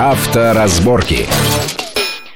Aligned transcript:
Авторазборки. 0.00 1.28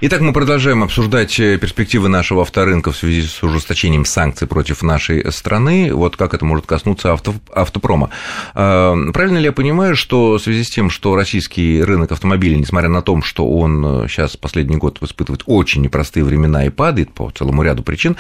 Итак, 0.07 0.21
мы 0.21 0.35
продолжаем 0.35 0.83
обсуждать 0.83 1.41
э, 1.41 1.57
перспективы 1.57 2.11
нашего 2.11 2.43
авторынка 2.43 2.93
в 2.93 2.97
связи 2.97 3.23
с 3.23 3.43
ужесточением 3.43 4.05
санкций 4.05 4.47
против 4.47 4.83
нашей 4.83 5.33
страны. 5.33 5.95
Вот 5.95 6.19
как 6.19 6.35
это 6.35 6.45
может 6.45 6.67
коснуться 6.67 7.15
авто, 7.15 7.33
автопрома. 7.51 8.11
А, 8.55 8.95
правильно 9.15 9.39
ли 9.39 9.45
я 9.45 9.53
понимаю, 9.53 9.97
что 9.97 10.33
в 10.33 10.41
связи 10.41 10.63
с 10.63 10.69
тем, 10.69 10.91
что 10.91 11.17
российский 11.17 11.83
рынок 11.83 12.13
автомобилей, 12.13 12.59
несмотря 12.59 12.91
на 12.91 13.01
то, 13.01 13.19
что 13.23 13.49
он 13.49 14.07
сейчас 14.07 14.35
э, 14.35 14.39
последний 14.39 14.77
год 14.77 15.03
испытывает 15.03 15.43
очень 15.47 15.81
непростые 15.81 16.23
времена 16.23 16.67
и 16.67 16.69
падает 16.69 17.11
по 17.11 17.31
целому 17.31 17.63
ряду 17.63 17.83
причин, 17.83 18.17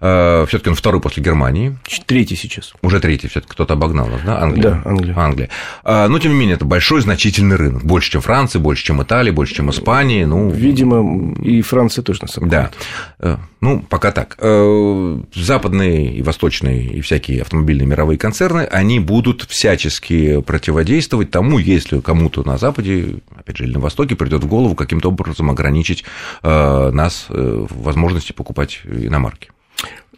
э, 0.00 0.46
все 0.48 0.56
таки 0.56 0.70
он 0.70 0.74
второй 0.74 1.02
после 1.02 1.22
Германии. 1.22 1.76
Третий 2.06 2.36
сейчас. 2.36 2.72
Уже 2.80 2.98
третий, 2.98 3.28
все 3.28 3.42
таки 3.42 3.52
кто-то 3.52 3.74
обогнал 3.74 4.08
нас, 4.08 4.22
да? 4.24 4.40
Англия. 4.40 4.62
Да, 4.62 4.82
Англия. 4.86 5.18
Англия. 5.18 5.50
А, 5.84 6.08
но, 6.08 6.18
тем 6.18 6.32
не 6.32 6.38
менее, 6.38 6.54
это 6.54 6.64
большой, 6.64 7.02
значительный 7.02 7.56
рынок. 7.56 7.84
Больше, 7.84 8.12
чем 8.12 8.22
Франция, 8.22 8.58
больше, 8.58 8.84
чем 8.86 9.02
Италия, 9.02 9.32
больше, 9.32 9.54
чем 9.54 9.68
Испания. 9.68 10.26
Ну... 10.26 10.48
Видимо, 10.48 11.25
и 11.34 11.62
Франция 11.62 12.02
тоже 12.02 12.20
на 12.22 12.28
самом 12.28 12.50
деле. 12.50 12.70
Да. 13.18 13.34
Э, 13.34 13.36
ну, 13.60 13.80
пока 13.80 14.12
так. 14.12 14.36
Э, 14.38 15.20
западные 15.34 16.14
и 16.14 16.22
восточные 16.22 16.84
и 16.84 17.00
всякие 17.00 17.42
автомобильные 17.42 17.86
мировые 17.86 18.18
концерны, 18.18 18.60
они 18.60 19.00
будут 19.00 19.42
всячески 19.42 20.40
противодействовать 20.40 21.30
тому, 21.30 21.58
если 21.58 22.00
кому-то 22.00 22.42
на 22.42 22.58
Западе, 22.58 23.16
опять 23.34 23.56
же, 23.56 23.64
или 23.64 23.74
на 23.74 23.80
Востоке 23.80 24.16
придет 24.16 24.44
в 24.44 24.48
голову 24.48 24.74
каким-то 24.74 25.08
образом 25.08 25.50
ограничить 25.50 26.04
э, 26.42 26.90
нас 26.90 27.26
в 27.28 27.82
возможности 27.82 28.32
покупать 28.32 28.80
иномарки. 28.84 29.50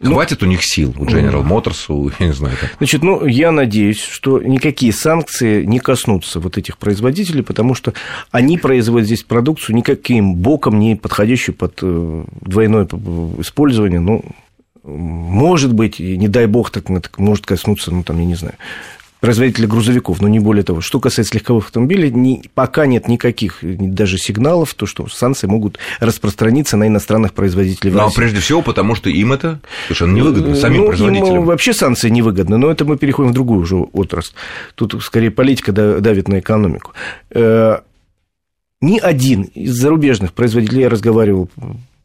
Ну, 0.01 0.13
Хватит 0.13 0.43
у 0.43 0.45
них 0.45 0.61
сил, 0.63 0.93
у 0.97 1.05
General 1.05 1.45
Motors, 1.45 1.91
у, 1.93 2.09
я 2.19 2.27
не 2.27 2.33
знаю 2.33 2.55
как. 2.59 2.75
Значит, 2.77 3.03
ну, 3.03 3.25
я 3.25 3.51
надеюсь, 3.51 4.01
что 4.01 4.41
никакие 4.41 4.93
санкции 4.93 5.65
не 5.65 5.79
коснутся 5.79 6.39
вот 6.39 6.57
этих 6.57 6.77
производителей, 6.77 7.43
потому 7.43 7.75
что 7.75 7.93
они 8.31 8.57
производят 8.57 9.07
здесь 9.07 9.23
продукцию 9.23 9.75
никаким 9.75 10.35
боком 10.35 10.79
не 10.79 10.95
подходящую 10.95 11.55
под 11.55 11.79
э, 11.81 12.23
двойное 12.41 12.85
использование, 13.39 13.99
ну, 13.99 14.23
может 14.83 15.73
быть, 15.73 15.99
не 15.99 16.27
дай 16.27 16.45
бог, 16.45 16.71
так 16.71 16.89
может 17.17 17.45
коснуться, 17.45 17.91
ну, 17.91 18.03
там, 18.03 18.19
я 18.19 18.25
не 18.25 18.35
знаю, 18.35 18.55
производителя 19.19 19.67
грузовиков, 19.67 20.21
но 20.21 20.27
не 20.27 20.39
более 20.39 20.63
того. 20.63 20.81
Что 20.81 20.99
касается 20.99 21.35
легковых 21.35 21.65
автомобилей, 21.65 22.11
ни, 22.11 22.41
пока 22.53 22.85
нет 22.85 23.07
никаких 23.07 23.59
даже 23.61 24.17
сигналов, 24.17 24.73
то, 24.73 24.85
что 24.85 25.07
санкции 25.07 25.47
могут 25.47 25.77
распространиться 25.99 26.77
на 26.77 26.87
иностранных 26.87 27.33
производителей 27.33 27.91
ну, 27.91 28.01
а 28.01 28.09
прежде 28.11 28.39
всего 28.39 28.61
потому, 28.61 28.95
что 28.95 29.09
им 29.09 29.33
это 29.33 29.59
совершенно 29.83 30.15
невыгодно, 30.15 30.55
самим 30.55 30.81
ну, 30.81 30.87
производителям. 30.87 31.35
Им 31.37 31.45
вообще 31.45 31.73
санкции 31.73 32.09
невыгодны, 32.09 32.57
но 32.57 32.71
это 32.71 32.85
мы 32.85 32.97
переходим 32.97 33.31
в 33.31 33.33
другую 33.33 33.61
уже 33.61 33.75
отрасль. 33.75 34.33
Тут 34.75 35.01
скорее 35.03 35.31
политика 35.31 35.71
давит 35.71 36.27
на 36.27 36.39
экономику. 36.39 36.93
Э, 37.31 37.79
ни 38.81 38.97
один 38.99 39.43
из 39.43 39.73
зарубежных 39.73 40.33
производителей, 40.33 40.83
я 40.83 40.89
разговаривал 40.89 41.49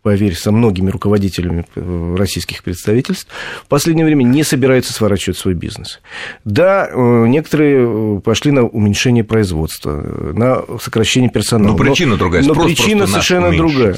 поверь, 0.04 0.34
со 0.34 0.52
многими 0.52 0.90
руководителями 0.90 1.64
э, 1.74 2.14
российских 2.18 2.62
представительств, 2.62 3.26
в 3.64 3.68
последнее 3.68 4.04
время 4.04 4.22
не 4.22 4.44
собираются 4.44 4.92
сворачивать 4.92 5.38
свой 5.38 5.54
бизнес. 5.54 6.00
Да, 6.44 6.86
э, 6.92 7.26
некоторые 7.26 8.18
э, 8.18 8.20
пошли 8.20 8.50
на 8.50 8.64
уменьшение 8.64 9.24
производства, 9.24 9.92
на 10.34 10.62
сокращение 10.78 11.30
персонала. 11.30 11.72
Но 11.72 11.78
причина 11.78 12.18
другая. 12.18 12.44
Но 12.44 12.54
причина 12.54 13.06
совершенно 13.06 13.56
другая. 13.56 13.96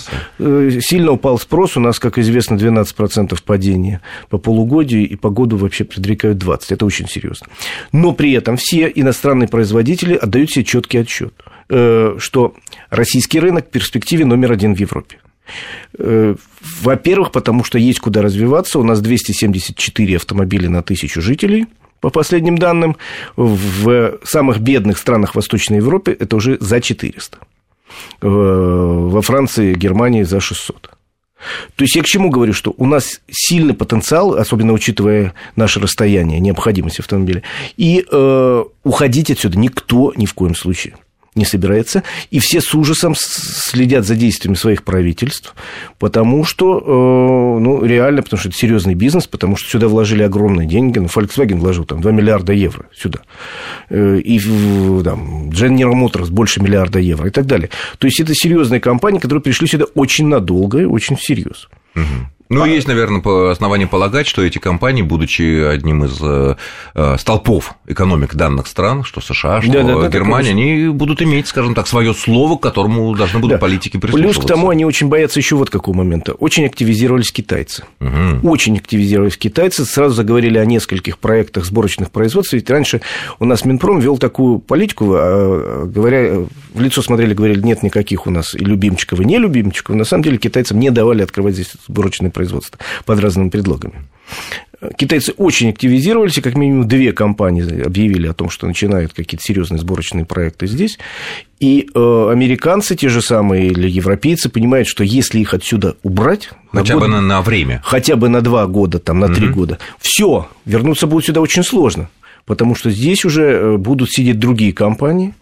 Сильно 0.80 1.10
упал 1.10 1.40
спрос, 1.40 1.76
у 1.76 1.80
нас, 1.80 1.98
как 1.98 2.18
известно, 2.18 2.54
12% 2.54 3.36
падения 3.44 4.00
по 4.30 4.38
полугодию, 4.38 5.08
и 5.08 5.16
по 5.16 5.30
году 5.30 5.56
вообще 5.56 5.82
предрекают 5.82 6.38
20%. 6.38 6.66
Это 6.68 6.86
очень 6.86 7.08
серьезно. 7.08 7.48
Но 7.90 8.12
при 8.12 8.30
этом 8.30 8.56
все 8.56 8.90
иностранные 8.94 9.48
производители 9.48 10.14
отдают 10.14 10.52
себе 10.52 10.64
четкий 10.64 10.98
отчет, 10.98 11.34
что 11.66 12.54
российский 12.90 13.40
рынок 13.40 13.66
в 13.66 13.70
перспективе 13.70 14.24
номер 14.24 14.52
один 14.52 14.76
в 14.76 14.78
Европе. 14.78 15.18
Э, 15.98 16.34
во-первых, 16.82 17.32
потому 17.32 17.64
что 17.64 17.78
есть 17.78 18.00
куда 18.00 18.22
развиваться. 18.22 18.78
У 18.78 18.82
нас 18.82 19.00
274 19.00 20.16
автомобиля 20.16 20.70
на 20.70 20.82
тысячу 20.82 21.20
жителей, 21.20 21.66
по 22.00 22.10
последним 22.10 22.58
данным. 22.58 22.96
В 23.36 24.18
самых 24.22 24.60
бедных 24.60 24.98
странах 24.98 25.34
Восточной 25.34 25.78
Европы 25.78 26.16
это 26.18 26.36
уже 26.36 26.58
за 26.60 26.80
400. 26.80 27.38
Э, 27.38 28.28
во 28.28 29.22
Франции, 29.22 29.74
Германии 29.74 30.22
за 30.22 30.40
600. 30.40 30.90
То 31.76 31.84
есть 31.84 31.96
я 31.96 32.02
к 32.02 32.06
чему 32.06 32.30
говорю, 32.30 32.52
что 32.52 32.74
у 32.76 32.86
нас 32.86 33.20
сильный 33.30 33.74
потенциал, 33.74 34.34
особенно 34.34 34.72
учитывая 34.72 35.34
наше 35.54 35.80
расстояние, 35.80 36.40
необходимость 36.40 37.00
автомобиля, 37.00 37.42
и 37.76 38.04
э, 38.10 38.64
уходить 38.84 39.30
отсюда 39.30 39.58
никто 39.58 40.12
ни 40.16 40.26
в 40.26 40.34
коем 40.34 40.54
случае 40.54 40.94
не 41.36 41.44
собирается, 41.44 42.02
и 42.30 42.38
все 42.38 42.60
с 42.60 42.74
ужасом 42.74 43.14
следят 43.16 44.06
за 44.06 44.14
действиями 44.14 44.56
своих 44.56 44.82
правительств, 44.82 45.54
потому 45.98 46.44
что, 46.44 46.78
э, 46.78 47.60
ну, 47.60 47.84
реально, 47.84 48.22
потому 48.22 48.38
что 48.38 48.48
это 48.48 48.58
серьезный 48.58 48.94
бизнес, 48.94 49.26
потому 49.26 49.56
что 49.56 49.70
сюда 49.70 49.88
вложили 49.88 50.22
огромные 50.22 50.66
деньги, 50.66 50.98
ну, 50.98 51.06
Volkswagen 51.06 51.56
вложил 51.56 51.84
там 51.84 52.00
2 52.00 52.12
миллиарда 52.12 52.52
евро 52.52 52.86
сюда, 52.94 53.20
э, 53.90 54.18
и 54.18 54.38
там, 55.02 55.50
General 55.50 55.94
Motors 55.94 56.30
больше 56.30 56.62
миллиарда 56.62 56.98
евро 56.98 57.28
и 57.28 57.30
так 57.30 57.46
далее. 57.46 57.70
То 57.98 58.06
есть 58.06 58.20
это 58.20 58.34
серьезные 58.34 58.80
компании, 58.80 59.18
которые 59.18 59.42
пришли 59.42 59.66
сюда 59.66 59.84
очень 59.94 60.26
надолго 60.26 60.80
и 60.80 60.84
очень 60.84 61.16
всерьез. 61.16 61.68
Угу. 61.94 62.04
Ну, 62.48 62.62
а... 62.62 62.68
есть, 62.68 62.86
наверное, 62.86 63.20
по 63.20 63.50
основанию 63.50 63.88
полагать, 63.88 64.26
что 64.26 64.42
эти 64.42 64.58
компании, 64.58 65.02
будучи 65.02 65.64
одним 65.64 66.04
из 66.04 66.18
э, 66.20 66.56
э, 66.94 67.16
столпов 67.18 67.74
экономик 67.86 68.34
данных 68.34 68.66
стран, 68.68 69.02
что 69.04 69.20
США, 69.20 69.62
что 69.62 69.72
да, 69.72 69.82
да, 69.82 70.00
да, 70.02 70.08
Германия, 70.08 70.50
они 70.50 70.88
будут 70.88 71.22
иметь, 71.22 71.48
скажем 71.48 71.74
так, 71.74 71.88
свое 71.88 72.14
слово, 72.14 72.56
к 72.56 72.60
которому 72.60 73.14
должны 73.16 73.40
будут 73.40 73.56
да. 73.56 73.58
политики 73.58 73.96
прислушиваться. 73.96 74.40
Плюс 74.40 74.44
к 74.44 74.48
тому 74.48 74.70
они 74.70 74.84
очень 74.84 75.08
боятся 75.08 75.40
еще 75.40 75.56
вот 75.56 75.70
какого 75.70 75.96
момента. 75.96 76.34
Очень 76.34 76.66
активизировались 76.66 77.32
китайцы. 77.32 77.84
Угу. 78.00 78.48
Очень 78.48 78.76
активизировались 78.76 79.36
китайцы. 79.36 79.84
Сразу 79.84 80.14
заговорили 80.14 80.58
о 80.58 80.64
нескольких 80.64 81.18
проектах 81.18 81.64
сборочных 81.64 82.10
производств. 82.10 82.52
Ведь 82.52 82.70
раньше 82.70 83.00
у 83.40 83.44
нас 83.44 83.64
Минпром 83.64 83.98
вел 83.98 84.18
такую 84.18 84.60
политику, 84.60 85.14
а, 85.16 85.84
говоря, 85.86 86.44
в 86.74 86.80
лицо 86.80 87.02
смотрели, 87.02 87.34
говорили, 87.34 87.60
нет 87.60 87.82
никаких 87.82 88.26
у 88.26 88.30
нас 88.30 88.54
и 88.54 88.58
любимчиков, 88.58 89.20
и 89.20 89.24
не 89.24 89.38
любимчиков. 89.38 89.96
На 89.96 90.04
самом 90.04 90.22
деле 90.22 90.38
китайцам 90.38 90.78
не 90.78 90.90
давали 90.90 91.22
открывать 91.22 91.54
здесь 91.54 91.72
сборочные 91.88 92.30
производства 92.36 92.78
под 93.04 93.18
разными 93.18 93.48
предлогами. 93.48 94.04
Китайцы 94.98 95.32
очень 95.38 95.70
активизировались, 95.70 96.36
и 96.36 96.42
как 96.42 96.54
минимум 96.54 96.86
две 96.86 97.12
компании 97.12 97.82
объявили 97.82 98.26
о 98.28 98.34
том, 98.34 98.50
что 98.50 98.66
начинают 98.66 99.14
какие-то 99.14 99.42
серьезные 99.42 99.80
сборочные 99.80 100.26
проекты 100.26 100.66
здесь. 100.66 100.98
И 101.60 101.88
э, 101.94 102.28
американцы, 102.30 102.94
те 102.94 103.08
же 103.08 103.22
самые, 103.22 103.68
или 103.68 103.88
европейцы, 103.88 104.50
понимают, 104.50 104.86
что 104.86 105.02
если 105.02 105.40
их 105.40 105.54
отсюда 105.54 105.96
убрать... 106.02 106.50
Хотя 106.72 106.94
на 106.94 107.00
бы 107.00 107.08
на, 107.08 107.20
на 107.22 107.40
время. 107.40 107.80
Хотя 107.84 108.16
бы 108.16 108.28
на 108.28 108.42
два 108.42 108.66
года, 108.66 108.98
там, 108.98 109.18
на 109.18 109.28
три 109.28 109.46
угу. 109.46 109.60
года. 109.60 109.78
Все, 109.98 110.46
вернуться 110.66 111.06
будет 111.06 111.24
сюда 111.24 111.40
очень 111.40 111.64
сложно. 111.64 112.10
Потому 112.46 112.76
что 112.76 112.90
здесь 112.90 113.24
уже 113.24 113.42
э, 113.42 113.76
будут 113.76 114.10
сидеть 114.10 114.38
другие 114.38 114.72
компании, 114.72 115.34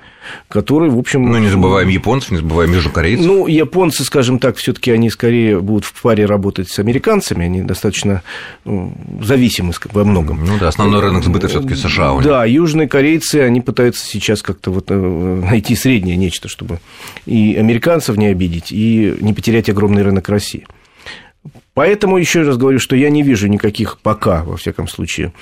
которые, 0.49 0.91
в 0.91 0.99
общем... 0.99 1.31
Ну, 1.31 1.37
не 1.37 1.49
забываем 1.49 1.89
японцев, 1.89 2.31
не 2.31 2.39
забываем 2.39 2.73
южнокорейцев. 2.73 3.27
Ну, 3.27 3.47
японцы, 3.47 4.05
скажем 4.05 4.39
так, 4.39 4.57
все 4.57 4.73
таки 4.73 4.91
они 4.91 5.11
скорее 5.11 5.61
будут 5.61 5.85
в 5.85 6.01
паре 6.01 6.25
работать 6.25 6.71
с 6.71 6.79
американцами, 6.79 7.45
они 7.45 7.61
достаточно 7.61 8.23
ну, 8.65 8.95
зависимы 9.21 9.75
во 9.93 10.05
многом. 10.05 10.47
Ну 10.47 10.57
да, 10.59 10.69
основной 10.69 11.03
рынок 11.03 11.25
сбыта 11.25 11.49
все 11.49 11.61
таки 11.61 11.75
США. 11.75 12.19
Да, 12.23 12.47
южные 12.47 12.89
корейцы, 12.89 13.37
они 13.37 13.61
пытаются 13.61 14.07
сейчас 14.07 14.41
как-то 14.41 14.71
вот 14.71 14.87
э, 14.89 14.95
найти 14.95 15.77
среднее 15.77 16.17
нечто, 16.17 16.49
чтобы 16.49 16.81
и 17.27 17.55
американцев 17.57 18.17
не 18.17 18.29
обидеть, 18.29 18.73
и 18.73 19.15
не 19.21 19.35
потерять 19.35 19.69
огромный 19.69 20.03
рынок 20.03 20.31
России. 20.31 20.67
Поэтому 21.75 22.19
еще 22.19 22.43
раз 22.43 22.57
говорю, 22.57 22.79
что 22.79 22.95
я 22.95 23.11
не 23.11 23.23
вижу 23.23 23.49
никаких 23.49 23.99
пока, 23.99 24.45
во 24.45 24.57
всяком 24.57 24.87
случае, 24.87 25.33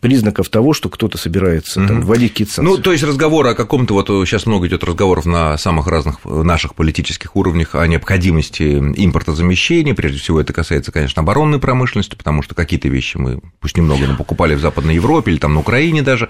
признаков 0.00 0.48
того, 0.48 0.74
что 0.74 0.88
кто-то 0.88 1.18
собирается 1.18 1.80
угу. 1.80 1.88
там, 1.88 2.00
вводить 2.02 2.32
какие-то 2.32 2.52
санкции. 2.54 2.76
Ну, 2.76 2.80
то 2.80 2.92
есть 2.92 3.02
разговор 3.02 3.46
о 3.48 3.54
каком-то, 3.54 3.94
вот 3.94 4.06
сейчас 4.28 4.46
много 4.46 4.68
идет 4.68 4.84
разговоров 4.84 5.26
на 5.26 5.58
самых 5.58 5.88
разных 5.88 6.24
наших 6.24 6.74
политических 6.74 7.34
уровнях 7.34 7.74
о 7.74 7.86
необходимости 7.86 8.78
импортозамещения, 8.78 9.94
прежде 9.94 10.18
всего 10.18 10.40
это 10.40 10.52
касается, 10.52 10.92
конечно, 10.92 11.22
оборонной 11.22 11.58
промышленности, 11.58 12.14
потому 12.14 12.42
что 12.42 12.54
какие-то 12.54 12.88
вещи 12.88 13.16
мы, 13.16 13.40
пусть 13.60 13.76
немного, 13.76 14.06
но 14.06 14.16
покупали 14.16 14.54
в 14.54 14.60
Западной 14.60 14.94
Европе 14.94 15.32
или 15.32 15.38
там 15.38 15.54
на 15.54 15.60
Украине 15.60 16.02
даже, 16.02 16.28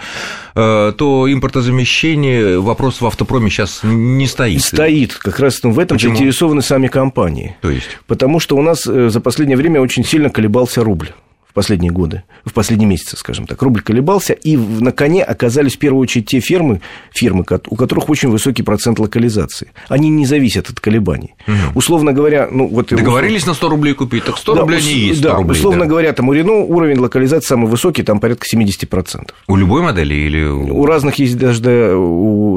э, 0.55 0.93
то 0.97 1.31
импортозамещение, 1.31 2.59
вопрос 2.59 3.03
в 3.03 3.07
автопроме 3.07 3.51
сейчас 3.51 3.81
не 3.83 4.27
стоит. 4.27 4.63
Стоит, 4.63 5.15
как 5.15 5.41
раз 5.41 5.63
ну, 5.63 5.73
в 5.73 5.79
этом 5.79 5.99
Почему? 5.99 6.15
заинтересованы 6.15 6.63
сами 6.63 6.87
компании. 6.87 7.57
То 7.61 7.71
есть? 7.71 7.99
Потому 8.07 8.41
что 8.41 8.57
у 8.57 8.63
нас 8.63 8.87
э, 8.87 9.11
за 9.11 9.21
последнее 9.33 9.57
время 9.57 9.81
очень 9.81 10.05
сильно 10.05 10.29
колебался 10.29 10.85
рубль 10.85 11.09
в 11.53 11.55
последние 11.55 11.93
годы, 11.93 12.23
в 12.47 12.55
последние 12.55 12.89
месяцы, 12.89 13.15
скажем 13.19 13.47
так. 13.47 13.61
Рубль 13.61 13.83
колебался, 13.83 14.33
и 14.33 14.57
на 14.57 14.91
коне 14.91 15.23
оказались 15.23 15.77
в 15.77 15.79
первую 15.79 16.01
очередь 16.01 16.27
те 16.27 16.41
фермы, 16.41 16.81
фирмы, 17.13 17.45
у 17.69 17.77
которых 17.77 18.09
очень 18.09 18.31
высокий 18.31 18.63
процент 18.63 18.99
локализации. 18.99 19.71
Они 19.89 20.09
не 20.09 20.25
зависят 20.25 20.71
от 20.71 20.81
колебаний. 20.81 21.35
Угу. 21.47 21.57
Условно 21.75 22.15
говоря, 22.15 22.49
ну 22.51 22.69
вот... 22.69 22.89
Договорились 22.89 23.45
на 23.45 23.53
100 23.53 23.69
рублей 23.69 23.93
купить, 23.93 24.25
так 24.25 24.39
100 24.39 24.55
да, 24.55 24.61
рублей 24.63 24.83
не 24.83 24.95
есть 24.95 25.19
100 25.19 25.29
да, 25.29 25.35
рублей. 25.37 25.59
Условно 25.59 25.81
да. 25.81 25.87
говоря, 25.91 26.15
там 26.15 26.31
у 26.31 26.33
Рено 26.33 26.53
уровень 26.53 26.99
локализации 26.99 27.49
самый 27.49 27.69
высокий, 27.69 28.03
там 28.03 28.19
порядка 28.19 28.47
70%. 28.51 29.31
У 29.49 29.57
любой 29.57 29.83
модели 29.83 30.15
или... 30.15 30.43
У 30.43 30.87
разных 30.87 31.17
есть 31.17 31.37
даже, 31.37 31.61
да, 31.61 31.93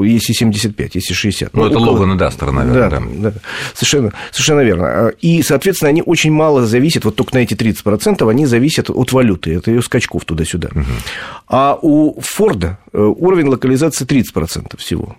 есть 0.06 0.30
и 0.30 0.32
75, 0.32 0.94
есть 0.94 1.10
и 1.10 1.14
60. 1.14 1.52
Ну, 1.52 1.64
ну 1.64 1.68
это 1.68 1.78
Логан 1.78 2.14
и 2.14 2.16
Дастер, 2.18 2.50
наверное. 2.50 2.88
Да, 2.88 3.00
да. 3.00 3.30
да. 3.30 3.32
Совершенно, 3.74 4.14
совершенно 4.30 4.60
верно. 4.60 5.12
И, 5.20 5.42
соответственно, 5.42 5.90
они 5.90 6.02
очень 6.04 6.32
мало 6.32 6.64
зависят, 6.64 7.04
вот 7.04 7.16
только 7.16 7.34
на 7.34 7.40
эти 7.40 7.52
30% 7.52 8.28
они 8.30 8.46
зависят 8.46 8.85
от 8.92 9.12
валюты, 9.12 9.54
это 9.54 9.70
ее 9.70 9.82
скачков 9.82 10.24
туда-сюда. 10.24 10.68
Угу. 10.72 10.84
А 11.48 11.78
у 11.80 12.20
Форда 12.20 12.78
э, 12.92 12.98
уровень 12.98 13.48
локализации 13.48 14.06
30% 14.06 14.76
всего. 14.78 15.16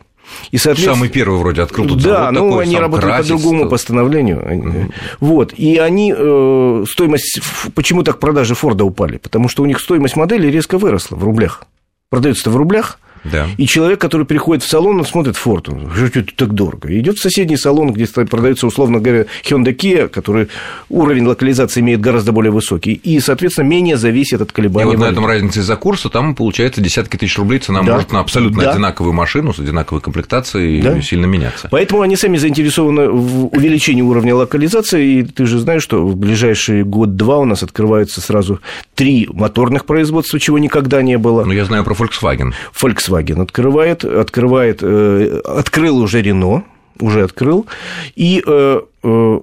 И, 0.51 0.57
соответственно... 0.57 0.95
Самый 0.95 1.09
первый 1.09 1.39
вроде 1.39 1.61
открыл 1.61 1.87
тут 1.87 2.03
Да, 2.03 2.31
ну 2.31 2.49
такой, 2.49 2.63
они 2.65 2.77
работали 2.77 3.11
красится, 3.11 3.33
по 3.33 3.39
другому 3.39 3.69
постановлению. 3.69 4.57
Угу. 4.57 4.93
Вот. 5.21 5.53
И 5.53 5.77
они 5.77 6.13
э, 6.15 6.85
стоимость... 6.89 7.41
Почему 7.73 8.03
так 8.03 8.19
продажи 8.19 8.55
Форда 8.55 8.83
упали? 8.83 9.17
Потому 9.17 9.49
что 9.49 9.63
у 9.63 9.65
них 9.65 9.79
стоимость 9.79 10.15
модели 10.15 10.47
резко 10.47 10.77
выросла 10.77 11.15
в 11.15 11.23
рублях. 11.23 11.63
Продается-то 12.09 12.51
в 12.51 12.57
рублях, 12.57 12.99
да. 13.23 13.47
И 13.57 13.65
человек, 13.65 13.99
который 13.99 14.25
приходит 14.25 14.63
в 14.63 14.69
салон, 14.69 14.99
он 14.99 15.05
смотрит 15.05 15.35
Форд, 15.37 15.69
он 15.69 15.85
говорит, 15.85 16.17
это 16.17 16.35
так 16.35 16.53
дорого. 16.53 16.97
идет 16.99 17.17
в 17.17 17.21
соседний 17.21 17.57
салон, 17.57 17.93
где 17.93 18.05
продается, 18.07 18.67
условно 18.67 18.99
говоря, 18.99 19.25
Hyundai 19.43 19.75
Kia, 19.75 20.07
который 20.07 20.49
уровень 20.89 21.25
локализации 21.25 21.81
имеет 21.81 22.01
гораздо 22.01 22.31
более 22.31 22.51
высокий, 22.51 22.93
и, 22.93 23.19
соответственно, 23.19 23.67
менее 23.67 23.97
зависит 23.97 24.41
от 24.41 24.51
колебаний. 24.51 24.93
И 24.93 24.95
вот 24.95 25.05
на 25.05 25.09
этом 25.09 25.25
разница 25.25 25.59
из-за 25.59 25.75
курса, 25.75 26.09
там 26.09 26.35
получается 26.35 26.81
десятки 26.81 27.17
тысяч 27.17 27.37
рублей 27.37 27.59
цена 27.59 27.83
да. 27.83 27.93
может 27.93 28.11
на 28.11 28.19
абсолютно 28.19 28.63
да. 28.63 28.71
одинаковую 28.71 29.13
машину 29.13 29.53
с 29.53 29.59
одинаковой 29.59 30.01
комплектацией 30.01 30.81
да. 30.81 31.01
сильно 31.01 31.25
меняться. 31.25 31.67
Поэтому 31.71 32.01
они 32.01 32.15
сами 32.15 32.37
заинтересованы 32.37 33.09
в 33.09 33.47
увеличении 33.47 34.01
уровня 34.01 34.35
локализации, 34.35 35.19
и 35.19 35.23
ты 35.23 35.45
же 35.45 35.59
знаешь, 35.59 35.83
что 35.83 36.05
в 36.05 36.15
ближайший 36.15 36.83
год-два 36.83 37.37
у 37.39 37.45
нас 37.45 37.63
открываются 37.63 38.21
сразу 38.21 38.59
три 38.95 39.27
моторных 39.31 39.85
производства, 39.85 40.39
чего 40.39 40.57
никогда 40.57 41.01
не 41.01 41.17
было. 41.17 41.43
Ну, 41.43 41.51
я 41.51 41.65
знаю 41.65 41.83
про 41.83 41.93
Volkswagen. 41.93 42.53
Volkswagen 42.81 43.16
Volkswagen 43.17 43.41
открывает, 43.41 44.03
открывает, 44.05 44.79
э, 44.81 45.41
открыл 45.45 45.97
уже 45.97 46.21
Рено, 46.21 46.63
уже 46.99 47.23
открыл, 47.23 47.65
и 48.15 48.43
э, 48.45 48.81
э, 49.03 49.39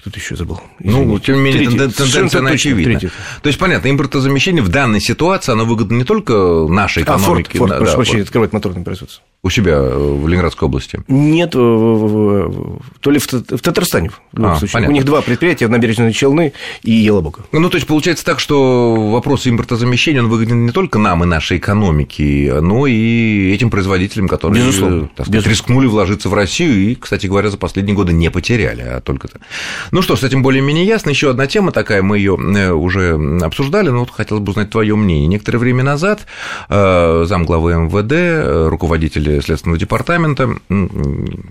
кто-то 0.00 0.18
еще 0.18 0.34
забыл. 0.34 0.60
Извините. 0.78 1.06
Ну, 1.06 1.18
тем 1.18 1.36
не 1.36 1.42
менее, 1.42 1.68
третий, 1.68 1.94
тенденция 1.94 2.38
она 2.38 2.50
очевидна. 2.50 2.98
Третий. 2.98 3.10
То 3.42 3.48
есть, 3.48 3.58
понятно, 3.58 3.90
импортозамещение 3.90 4.62
в 4.62 4.68
данной 4.68 5.00
ситуации, 5.00 5.52
оно 5.52 5.66
выгодно 5.66 5.96
не 5.96 6.04
только 6.04 6.66
нашей 6.68 7.02
экономике. 7.02 7.50
А, 7.54 7.58
Форд, 7.58 7.58
Форд, 7.58 7.70
да, 7.70 7.78
прошу 7.78 7.96
прощения, 7.96 8.22
открывает 8.22 8.52
моторное 8.54 8.82
производство. 8.82 9.22
У 9.42 9.48
себя 9.48 9.72
э, 9.72 9.96
в 9.96 10.28
Ленинградской 10.28 10.66
области? 10.66 11.00
Нет, 11.08 11.52
то 11.52 12.80
ли 13.06 13.18
в, 13.18 13.26
Татарстане. 13.26 14.10
В 14.32 14.44
а, 14.44 14.58
У 14.86 14.90
них 14.90 15.04
два 15.04 15.22
предприятия, 15.22 15.66
набережные 15.68 16.12
Челны 16.12 16.52
и 16.82 16.92
Елабуга. 16.92 17.40
Ну, 17.52 17.68
то 17.70 17.76
есть, 17.76 17.86
получается 17.86 18.24
так, 18.24 18.38
что 18.38 19.10
вопрос 19.10 19.46
импортозамещения, 19.46 20.22
он 20.22 20.28
выгоден 20.28 20.66
не 20.66 20.72
только 20.72 20.98
нам 20.98 21.24
и 21.24 21.26
нашей 21.26 21.56
экономике, 21.56 22.60
но 22.60 22.86
и 22.86 23.50
этим 23.52 23.70
производителям, 23.70 24.28
которые 24.28 24.62
Безусловно. 24.62 25.00
Так 25.00 25.26
сказать, 25.26 25.28
Безусловно. 25.28 25.50
рискнули 25.50 25.86
вложиться 25.86 26.28
в 26.28 26.34
Россию 26.34 26.90
и, 26.90 26.94
кстати 26.94 27.26
говоря, 27.26 27.50
за 27.50 27.56
последние 27.56 27.94
годы 27.94 28.12
не 28.12 28.30
потеряли, 28.30 28.82
а 28.82 29.00
только... 29.00 29.28
Ну 29.90 30.02
что, 30.02 30.16
с 30.16 30.22
этим 30.22 30.42
более-менее 30.42 30.84
ясно. 30.84 31.10
Еще 31.10 31.30
одна 31.30 31.46
тема 31.46 31.72
такая, 31.72 32.02
мы 32.02 32.18
ее 32.18 32.36
э, 32.36 32.70
уже 32.70 33.18
обсуждали, 33.42 33.90
но 33.90 34.00
вот 34.00 34.10
хотелось 34.10 34.42
бы 34.42 34.50
узнать 34.50 34.70
твое 34.70 34.94
мнение. 34.96 35.26
Некоторое 35.26 35.58
время 35.58 35.82
назад 35.82 36.26
э, 36.68 37.24
замглавы 37.26 37.74
МВД, 37.74 38.70
руководитель 38.70 39.00
руководитель 39.00 39.42
Следственного 39.42 39.78
департамента, 39.78 40.56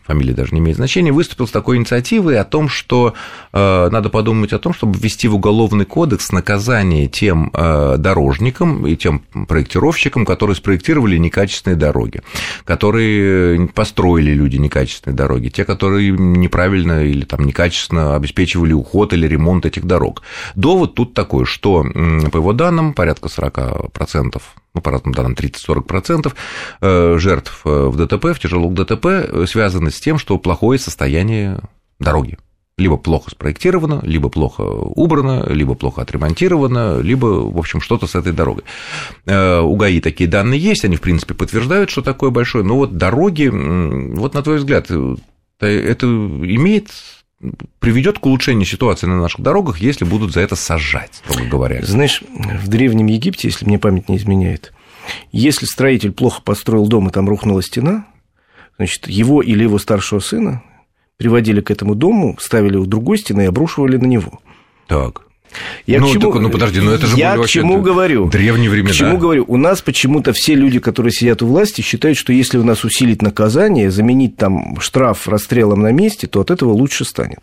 фамилия 0.05 0.33
даже 0.33 0.53
не 0.53 0.59
имеет 0.59 0.77
значения, 0.77 1.11
выступил 1.11 1.47
с 1.47 1.51
такой 1.51 1.77
инициативой 1.77 2.39
о 2.39 2.43
том, 2.43 2.69
что 2.69 3.13
э, 3.53 3.89
надо 3.89 4.09
подумать 4.09 4.53
о 4.53 4.59
том, 4.59 4.73
чтобы 4.73 4.97
ввести 4.97 5.27
в 5.27 5.35
Уголовный 5.35 5.85
кодекс 5.85 6.31
наказание 6.31 7.07
тем 7.07 7.51
э, 7.53 7.95
дорожникам 7.97 8.85
и 8.85 8.95
тем 8.95 9.21
проектировщикам, 9.47 10.25
которые 10.25 10.55
спроектировали 10.55 11.17
некачественные 11.17 11.77
дороги, 11.77 12.21
которые 12.65 13.67
построили 13.67 14.31
люди 14.31 14.57
некачественные 14.57 15.15
дороги, 15.15 15.49
те, 15.49 15.65
которые 15.65 16.11
неправильно 16.11 17.05
или 17.05 17.25
там 17.25 17.45
некачественно 17.45 18.15
обеспечивали 18.29 18.73
уход 18.73 19.13
или 19.13 19.27
ремонт 19.27 19.65
этих 19.65 19.85
дорог. 19.85 20.21
Довод 20.55 20.95
тут 20.95 21.13
такой, 21.13 21.45
что, 21.45 21.83
по 21.83 22.37
его 22.37 22.53
данным, 22.53 22.93
порядка 22.93 23.27
40% 23.27 24.41
ну, 24.75 24.81
по 24.81 24.91
разным 24.91 25.13
данным, 25.13 25.33
30-40% 25.33 26.31
э, 26.81 27.17
жертв 27.17 27.61
э, 27.65 27.87
в 27.87 27.97
ДТП, 27.97 28.25
в 28.35 28.39
тяжелых 28.39 28.73
ДТП, 28.75 29.05
э, 29.05 29.45
связаны 29.47 29.89
с 29.89 29.99
тем, 29.99 30.19
что 30.19 30.37
плохое 30.37 30.77
состояние 30.77 31.59
дороги. 31.99 32.37
Либо 32.77 32.97
плохо 32.97 33.31
спроектировано, 33.31 33.99
либо 34.03 34.29
плохо 34.29 34.61
убрано, 34.61 35.43
либо 35.49 35.73
плохо 35.73 36.03
отремонтировано, 36.03 36.99
либо, 36.99 37.25
в 37.25 37.57
общем, 37.57 37.81
что-то 37.81 38.05
с 38.07 38.15
этой 38.15 38.31
дорогой. 38.31 38.63
У 39.25 39.75
ГАИ 39.75 39.99
такие 39.99 40.29
данные 40.29 40.61
есть, 40.61 40.85
они, 40.85 40.95
в 40.95 41.01
принципе, 41.01 41.33
подтверждают, 41.33 41.89
что 41.89 42.01
такое 42.01 42.29
большое, 42.29 42.63
но 42.63 42.77
вот 42.77 42.95
дороги, 42.95 43.49
вот 43.49 44.33
на 44.33 44.41
твой 44.43 44.59
взгляд, 44.59 44.89
это 45.59 46.05
имеет 46.05 46.91
приведет 47.79 48.19
к 48.19 48.25
улучшению 48.25 48.65
ситуации 48.65 49.07
на 49.07 49.19
наших 49.19 49.41
дорогах, 49.41 49.79
если 49.79 50.05
будут 50.05 50.33
за 50.33 50.41
это 50.41 50.55
сажать, 50.55 51.15
строго 51.15 51.47
говоря. 51.47 51.81
Знаешь, 51.83 52.21
в 52.21 52.67
Древнем 52.67 53.07
Египте, 53.07 53.47
если 53.47 53.65
мне 53.65 53.79
память 53.79 54.09
не 54.09 54.17
изменяет, 54.17 54.73
если 55.31 55.65
строитель 55.65 56.11
плохо 56.11 56.41
построил 56.41 56.87
дом, 56.87 57.07
и 57.07 57.11
там 57.11 57.27
рухнула 57.27 57.63
стена, 57.63 58.05
значит, 58.77 59.07
его 59.07 59.41
или 59.41 59.63
его 59.63 59.79
старшего 59.79 60.19
сына 60.19 60.63
приводили 61.17 61.61
к 61.61 61.71
этому 61.71 61.95
дому, 61.95 62.37
ставили 62.39 62.77
у 62.77 62.85
другой 62.85 63.17
стены 63.17 63.43
и 63.43 63.47
обрушивали 63.47 63.97
на 63.97 64.05
него. 64.05 64.39
Так. 64.87 65.28
Я 65.85 65.99
ну, 65.99 66.07
к 66.07 66.11
чему... 66.11 66.21
только, 66.21 66.39
ну 66.39 66.49
подожди, 66.49 66.79
ну 66.79 66.91
это 66.91 67.07
же 67.07 67.17
я 67.17 67.37
к 67.37 67.47
чему 67.47 67.81
говорю? 67.81 68.29
Древние 68.29 68.69
времена. 68.69 68.91
К 68.91 68.95
чему 68.95 69.17
говорю? 69.17 69.45
У 69.47 69.57
нас 69.57 69.81
почему-то 69.81 70.33
все 70.33 70.55
люди, 70.55 70.79
которые 70.79 71.11
сидят 71.11 71.41
у 71.41 71.47
власти, 71.47 71.81
считают, 71.81 72.17
что 72.17 72.33
если 72.33 72.57
у 72.57 72.63
нас 72.63 72.83
усилить 72.83 73.21
наказание, 73.21 73.91
заменить 73.91 74.37
там 74.37 74.79
штраф 74.79 75.27
расстрелом 75.27 75.81
на 75.81 75.91
месте, 75.91 76.27
то 76.27 76.41
от 76.41 76.51
этого 76.51 76.71
лучше 76.71 77.05
станет. 77.05 77.39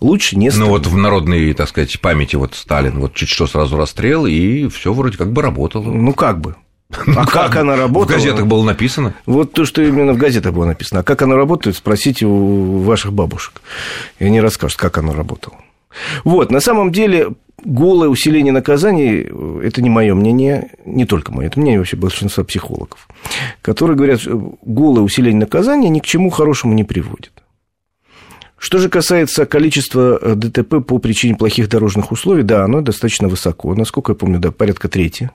Лучше 0.00 0.36
не 0.36 0.50
станет. 0.50 0.66
Ну 0.66 0.72
вот 0.72 0.86
в 0.86 0.96
народной, 0.96 1.52
так 1.54 1.68
сказать, 1.68 2.00
памяти 2.00 2.36
вот 2.36 2.54
Сталин, 2.54 3.00
вот 3.00 3.14
чуть 3.14 3.28
что 3.28 3.46
сразу 3.46 3.76
расстрел, 3.76 4.26
и 4.26 4.68
все 4.68 4.92
вроде 4.92 5.18
как 5.18 5.32
бы 5.32 5.42
работало. 5.42 5.90
Ну 5.90 6.12
как 6.12 6.40
бы. 6.40 6.56
А 7.16 7.26
как 7.26 7.56
она 7.56 7.76
работала? 7.76 8.18
В 8.18 8.20
газетах 8.20 8.46
было 8.46 8.62
написано. 8.62 9.14
Вот 9.26 9.52
то, 9.52 9.64
что 9.64 9.82
именно 9.82 10.12
в 10.12 10.18
газетах 10.18 10.52
было 10.52 10.66
написано. 10.66 11.00
А 11.00 11.02
как 11.02 11.22
она 11.22 11.36
работает, 11.36 11.76
спросите 11.76 12.26
у 12.26 12.78
ваших 12.78 13.12
бабушек. 13.12 13.62
И 14.18 14.24
они 14.24 14.40
расскажут, 14.40 14.78
как 14.78 14.98
она 14.98 15.12
работала. 15.12 15.56
Вот, 16.24 16.50
на 16.50 16.60
самом 16.60 16.92
деле, 16.92 17.28
голое 17.64 18.08
усиление 18.08 18.52
наказаний– 18.52 19.28
это 19.64 19.82
не 19.82 19.90
мое 19.90 20.14
мнение, 20.14 20.70
не 20.84 21.04
только 21.04 21.32
мое, 21.32 21.46
это 21.46 21.60
мнение 21.60 21.78
вообще 21.78 21.96
большинства 21.96 22.44
психологов, 22.44 23.08
которые 23.60 23.96
говорят, 23.96 24.20
что 24.20 24.56
голое 24.62 25.02
усиление 25.02 25.40
наказания 25.40 25.88
ни 25.88 26.00
к 26.00 26.06
чему 26.06 26.30
хорошему 26.30 26.74
не 26.74 26.84
приводит. 26.84 27.32
Что 28.62 28.78
же 28.78 28.88
касается 28.88 29.44
количества 29.44 30.18
э, 30.22 30.34
ДТП 30.36 30.86
по 30.86 30.98
причине 30.98 31.34
плохих 31.34 31.68
дорожных 31.68 32.12
условий, 32.12 32.44
да, 32.44 32.64
оно 32.64 32.80
достаточно 32.80 33.26
высоко, 33.26 33.74
насколько 33.74 34.12
я 34.12 34.16
помню, 34.16 34.38
да, 34.38 34.52
порядка 34.52 34.88
трети. 34.88 35.30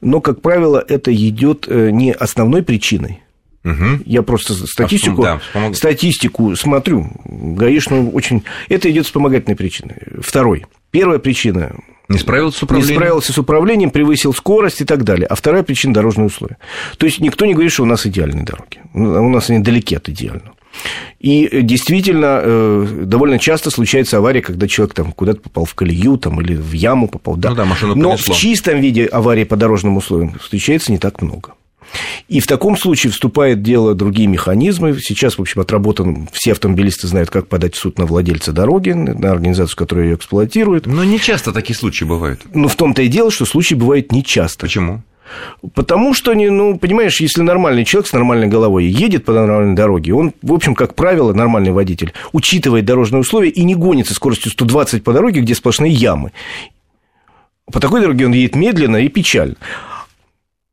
Но, 0.00 0.20
как 0.20 0.42
правило, 0.42 0.84
это 0.88 1.14
идет 1.14 1.66
э, 1.68 1.90
не 1.90 2.12
основной 2.12 2.64
причиной, 2.64 3.22
Угу. 3.66 4.02
Я 4.06 4.22
просто 4.22 4.54
статистику, 4.54 5.24
а, 5.24 5.40
да, 5.54 5.74
статистику 5.74 6.54
смотрю. 6.54 7.10
Гаишную 7.24 8.10
очень... 8.12 8.44
Это 8.68 8.90
идет 8.90 9.06
вспомогательной 9.06 9.56
причиной. 9.56 9.96
Второй. 10.20 10.66
Первая 10.92 11.18
причина 11.18 11.76
не 12.08 12.18
справился 12.18 12.60
с 12.60 12.62
управлением. 12.62 12.90
Не 12.90 12.96
справился 12.96 13.32
с 13.32 13.38
управлением, 13.38 13.90
превысил 13.90 14.32
скорость 14.32 14.80
и 14.80 14.84
так 14.84 15.02
далее. 15.02 15.26
А 15.26 15.34
вторая 15.34 15.64
причина– 15.64 15.92
дорожные 15.94 16.26
условия. 16.26 16.58
То 16.98 17.06
есть, 17.06 17.20
никто 17.20 17.44
не 17.44 17.54
говорит, 17.54 17.72
что 17.72 17.82
у 17.82 17.86
нас 17.86 18.06
идеальные 18.06 18.44
дороги. 18.44 18.80
У 18.94 19.28
нас 19.28 19.50
они 19.50 19.58
далеки 19.58 19.96
от 19.96 20.08
идеального. 20.08 20.54
И 21.18 21.62
действительно, 21.62 22.40
э, 22.42 23.02
довольно 23.04 23.38
часто 23.38 23.70
случается 23.70 24.18
авария, 24.18 24.42
когда 24.42 24.68
человек 24.68 24.94
там 24.94 25.10
куда-то 25.12 25.40
попал 25.40 25.64
в 25.64 25.74
колею 25.74 26.18
там, 26.18 26.40
или 26.40 26.54
в 26.54 26.72
яму 26.72 27.08
попал. 27.08 27.36
Да. 27.36 27.50
Ну 27.50 27.56
да, 27.56 27.64
машину 27.64 27.94
Но 27.96 28.16
в 28.16 28.22
чистом 28.22 28.80
виде 28.80 29.06
аварии 29.06 29.44
по 29.44 29.56
дорожным 29.56 29.96
условиям 29.96 30.38
встречается 30.38 30.92
не 30.92 30.98
так 30.98 31.22
много. 31.22 31.54
И 32.28 32.40
в 32.40 32.46
таком 32.46 32.76
случае 32.76 33.12
вступает 33.12 33.58
в 33.58 33.62
дело 33.62 33.94
другие 33.94 34.28
механизмы. 34.28 34.98
Сейчас, 35.00 35.38
в 35.38 35.40
общем, 35.40 35.60
отработан, 35.60 36.28
все 36.32 36.52
автомобилисты 36.52 37.06
знают, 37.06 37.30
как 37.30 37.48
подать 37.48 37.74
в 37.74 37.78
суд 37.78 37.98
на 37.98 38.06
владельца 38.06 38.52
дороги, 38.52 38.90
на 38.90 39.30
организацию, 39.30 39.76
которая 39.76 40.06
ее 40.06 40.14
эксплуатирует. 40.16 40.86
Но 40.86 41.04
не 41.04 41.20
часто 41.20 41.52
такие 41.52 41.76
случаи 41.76 42.04
бывают. 42.04 42.42
Ну, 42.52 42.68
в 42.68 42.76
том-то 42.76 43.02
и 43.02 43.08
дело, 43.08 43.30
что 43.30 43.44
случаи 43.44 43.74
бывают 43.74 44.12
не 44.12 44.24
часто. 44.24 44.66
Почему? 44.66 45.02
Потому 45.74 46.14
что, 46.14 46.34
ну, 46.34 46.78
понимаешь, 46.78 47.20
если 47.20 47.42
нормальный 47.42 47.84
человек 47.84 48.08
с 48.08 48.12
нормальной 48.12 48.46
головой 48.46 48.86
едет 48.86 49.24
по 49.24 49.32
нормальной 49.32 49.74
дороге, 49.74 50.14
он, 50.14 50.32
в 50.42 50.52
общем, 50.52 50.74
как 50.74 50.94
правило, 50.94 51.32
нормальный 51.32 51.72
водитель, 51.72 52.12
учитывает 52.32 52.84
дорожные 52.84 53.20
условия 53.20 53.50
и 53.50 53.64
не 53.64 53.74
гонится 53.74 54.14
скоростью 54.14 54.52
120 54.52 55.02
по 55.02 55.12
дороге, 55.12 55.40
где 55.40 55.54
сплошные 55.54 55.92
ямы. 55.92 56.32
По 57.72 57.80
такой 57.80 58.00
дороге 58.00 58.26
он 58.26 58.32
едет 58.32 58.54
медленно 58.54 58.98
и 58.98 59.08
печально. 59.08 59.56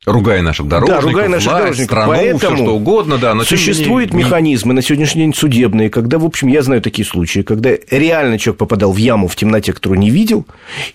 Ругая 0.05 0.41
наших 0.41 0.67
дорожников, 0.67 1.01
да, 1.01 1.07
ругая 1.07 1.29
наших 1.29 1.49
власть, 1.49 1.63
дорожников. 1.63 1.91
страну, 1.91 2.11
Поэтому 2.11 2.55
все 2.55 2.63
что 2.65 2.75
угодно, 2.75 3.17
да. 3.17 3.33
Но 3.33 3.43
существуют 3.45 4.11
менее... 4.11 4.25
механизмы 4.25 4.73
на 4.73 4.81
сегодняшний 4.81 5.21
день 5.21 5.33
судебные, 5.33 5.89
когда, 5.89 6.19
в 6.19 6.25
общем, 6.25 6.49
я 6.49 6.61
знаю 6.61 6.81
такие 6.81 7.07
случаи, 7.07 7.39
когда 7.39 7.71
реально 7.89 8.37
человек 8.37 8.59
попадал 8.59 8.91
в 8.91 8.97
яму 8.97 9.29
в 9.29 9.35
темноте, 9.37 9.71
которую 9.71 9.99
не 9.99 10.09
видел, 10.09 10.45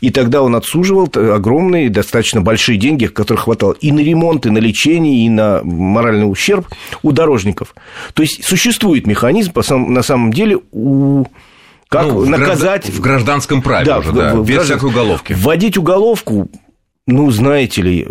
и 0.03 0.11
тогда 0.11 0.43
он 0.43 0.55
отсуживал 0.57 1.11
огромные, 1.15 1.89
достаточно 1.89 2.43
большие 2.43 2.77
деньги, 2.77 3.07
которых 3.07 3.45
хватало 3.45 3.73
и 3.81 3.93
на 3.93 4.01
ремонт, 4.01 4.45
и 4.45 4.51
на 4.51 4.59
лечение, 4.59 5.25
и 5.25 5.31
на 5.31 5.63
моральный 5.65 6.31
ущерб 6.31 6.69
у 7.03 7.13
дорожников. 7.13 7.75
То 8.13 8.23
есть 8.23 8.45
существует 8.45 9.07
механизм, 9.07 9.53
на 9.55 10.03
самом 10.03 10.33
деле, 10.35 10.59
у 10.73 11.25
как 11.89 12.07
ну, 12.07 12.27
наказать... 12.27 12.91
В 12.91 13.01
гражданском 13.01 13.63
праве 13.63 13.87
да, 13.87 13.99
уже, 14.01 14.13
да, 14.13 14.35
в, 14.35 14.45
без 14.45 14.57
граждан... 14.57 14.77
всякой 14.77 14.91
уголовки. 14.91 15.33
Вводить 15.33 15.79
уголовку, 15.79 16.51
ну, 17.07 17.31
знаете 17.31 17.81
ли, 17.81 18.07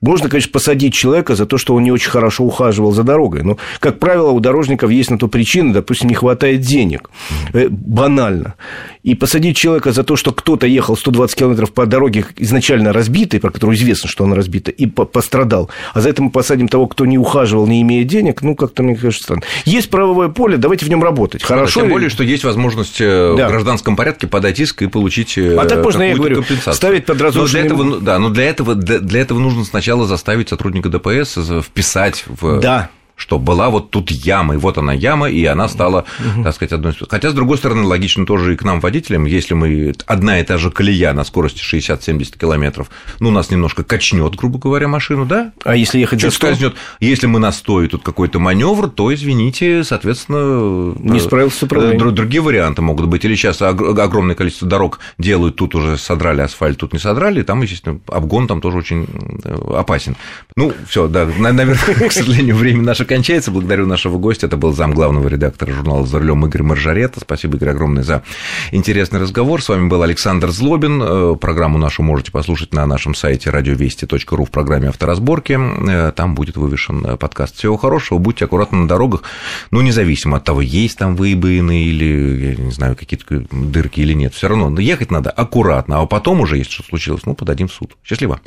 можно, 0.00 0.28
конечно, 0.28 0.52
посадить 0.52 0.94
человека 0.94 1.34
за 1.34 1.44
то, 1.46 1.58
что 1.58 1.74
он 1.74 1.82
не 1.82 1.90
очень 1.90 2.10
хорошо 2.10 2.44
ухаживал 2.44 2.92
за 2.92 3.02
дорогой. 3.02 3.42
Но, 3.42 3.58
как 3.80 3.98
правило, 3.98 4.30
у 4.30 4.38
дорожников 4.38 4.90
есть 4.90 5.10
на 5.10 5.18
то 5.18 5.26
причины, 5.26 5.72
допустим, 5.72 6.08
не 6.08 6.14
хватает 6.14 6.60
денег. 6.60 7.10
Э, 7.52 7.68
банально. 7.68 8.54
И 9.02 9.14
посадить 9.14 9.56
человека 9.56 9.92
за 9.92 10.04
то, 10.04 10.14
что 10.16 10.32
кто-то 10.32 10.66
ехал 10.66 10.96
120 10.96 11.36
километров 11.36 11.72
по 11.72 11.86
дороге 11.86 12.26
изначально 12.36 12.92
разбитой, 12.92 13.40
про 13.40 13.50
которую 13.50 13.76
известно, 13.76 14.08
что 14.08 14.24
она 14.24 14.36
разбита, 14.36 14.70
и 14.70 14.86
пострадал, 14.86 15.70
а 15.94 16.00
за 16.00 16.10
это 16.10 16.22
мы 16.22 16.30
посадим 16.30 16.68
того, 16.68 16.86
кто 16.86 17.06
не 17.06 17.18
ухаживал, 17.18 17.66
не 17.66 17.82
имея 17.82 18.04
денег, 18.04 18.42
ну, 18.42 18.54
как-то, 18.54 18.82
мне 18.82 18.94
кажется, 18.94 19.24
странно. 19.24 19.42
Есть 19.64 19.90
правовое 19.90 20.28
поле, 20.28 20.58
давайте 20.58 20.84
в 20.84 20.90
нем 20.90 21.02
работать. 21.02 21.42
Хорошо. 21.42 21.80
Тем 21.80 21.88
более, 21.88 22.10
что 22.10 22.22
есть 22.22 22.44
возможность 22.44 23.00
э, 23.00 23.34
да. 23.36 23.48
в 23.48 23.50
гражданском 23.50 23.96
порядке 23.96 24.26
подать 24.26 24.60
иск 24.60 24.82
и 24.82 24.86
получить 24.86 25.36
А 25.38 25.64
так 25.64 25.82
можно, 25.82 26.02
я 26.02 26.14
говорю, 26.14 26.44
ставить 26.70 27.06
под 27.06 27.20
разрушенным... 27.20 27.78
Но 27.78 27.84
для 27.84 27.94
этого, 27.94 28.00
да, 28.00 28.18
но 28.18 28.28
для 28.28 28.44
этого, 28.44 28.74
для 28.74 29.20
этого 29.20 29.38
нужно 29.38 29.64
сначала 29.64 29.87
сначала 29.88 30.06
заставить 30.06 30.50
сотрудника 30.50 30.90
ДПС 30.90 31.38
вписать 31.62 32.24
в 32.26 32.60
да 32.60 32.90
что 33.18 33.38
была 33.38 33.68
вот 33.68 33.90
тут 33.90 34.10
яма, 34.10 34.54
и 34.54 34.56
вот 34.56 34.78
она 34.78 34.92
яма, 34.92 35.28
и 35.28 35.44
она 35.44 35.68
стала, 35.68 36.04
угу. 36.18 36.44
так 36.44 36.54
сказать, 36.54 36.72
одной 36.72 36.92
из... 36.92 37.08
Хотя, 37.08 37.30
с 37.30 37.34
другой 37.34 37.58
стороны, 37.58 37.82
логично 37.82 38.24
тоже 38.24 38.54
и 38.54 38.56
к 38.56 38.62
нам, 38.62 38.80
водителям, 38.80 39.26
если 39.26 39.54
мы 39.54 39.92
одна 40.06 40.38
и 40.40 40.44
та 40.44 40.56
же 40.56 40.70
колея 40.70 41.12
на 41.12 41.24
скорости 41.24 41.60
60-70 41.60 42.38
километров, 42.38 42.90
ну, 43.18 43.30
нас 43.30 43.50
немножко 43.50 43.82
качнет, 43.82 44.36
грубо 44.36 44.58
говоря, 44.58 44.86
машину, 44.86 45.26
да? 45.26 45.52
А 45.64 45.74
если 45.74 45.98
ехать 45.98 46.20
Чуть 46.20 46.32
скользнет. 46.32 46.74
Если 47.00 47.26
мы 47.26 47.40
на 47.40 47.50
стоит 47.50 47.90
тут 47.90 48.04
какой-то 48.04 48.38
маневр, 48.38 48.88
то, 48.88 49.12
извините, 49.12 49.82
соответственно... 49.82 50.94
Не 50.98 51.18
справился 51.18 51.58
с 51.58 51.62
управлением. 51.64 52.14
Другие 52.14 52.40
варианты 52.40 52.82
могут 52.82 53.06
быть. 53.06 53.24
Или 53.24 53.34
сейчас 53.34 53.60
огромное 53.60 54.36
количество 54.36 54.68
дорог 54.68 55.00
делают, 55.18 55.56
тут 55.56 55.74
уже 55.74 55.98
содрали 55.98 56.42
асфальт, 56.42 56.78
тут 56.78 56.92
не 56.92 57.00
содрали, 57.00 57.40
и 57.40 57.42
там, 57.42 57.62
естественно, 57.62 58.00
обгон 58.06 58.46
там 58.46 58.60
тоже 58.60 58.78
очень 58.78 59.06
э, 59.44 59.74
опасен. 59.76 60.16
Ну, 60.54 60.72
все, 60.88 61.08
да, 61.08 61.26
наверное, 61.26 61.78
к 62.08 62.12
сожалению, 62.12 62.54
время 62.54 62.82
наше 62.82 63.07
кончается. 63.08 63.50
Благодарю 63.50 63.86
нашего 63.86 64.18
гостя. 64.18 64.46
Это 64.46 64.56
был 64.56 64.72
зам 64.72 64.92
главного 64.92 65.26
редактора 65.26 65.72
журнала 65.72 66.06
«За 66.06 66.20
рулем» 66.20 66.46
Игорь 66.46 66.62
Маржарета. 66.62 67.18
Спасибо, 67.20 67.56
Игорь, 67.56 67.70
огромное 67.70 68.04
за 68.04 68.22
интересный 68.70 69.18
разговор. 69.18 69.60
С 69.60 69.68
вами 69.68 69.88
был 69.88 70.02
Александр 70.02 70.50
Злобин. 70.50 71.02
Э, 71.02 71.36
программу 71.36 71.78
нашу 71.78 72.02
можете 72.02 72.30
послушать 72.30 72.72
на 72.72 72.86
нашем 72.86 73.14
сайте 73.14 73.50
радиовести.ру 73.50 74.44
в 74.44 74.50
программе 74.50 74.90
«Авторазборки». 74.90 75.58
Э, 75.58 76.12
там 76.12 76.36
будет 76.36 76.56
вывешен 76.56 77.04
э, 77.04 77.16
подкаст. 77.16 77.56
Всего 77.56 77.76
хорошего. 77.76 78.18
Будьте 78.18 78.44
аккуратны 78.44 78.78
на 78.78 78.88
дорогах. 78.88 79.22
Ну, 79.70 79.80
независимо 79.80 80.36
от 80.36 80.44
того, 80.44 80.60
есть 80.60 80.98
там 80.98 81.16
выбоины 81.16 81.84
или, 81.84 82.46
я 82.46 82.54
не 82.56 82.70
знаю, 82.70 82.94
какие-то 82.94 83.44
дырки 83.50 84.00
или 84.00 84.12
нет. 84.12 84.34
Все 84.34 84.48
равно 84.48 84.78
ехать 84.78 85.10
надо 85.10 85.30
аккуратно. 85.30 86.00
А 86.00 86.06
потом 86.06 86.40
уже, 86.40 86.58
если 86.58 86.70
что 86.70 86.84
случилось, 86.84 87.22
ну, 87.26 87.34
подадим 87.34 87.68
в 87.68 87.72
суд. 87.72 87.96
Счастливо. 88.04 88.40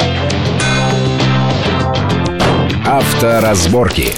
Авторазборки. 2.92 4.14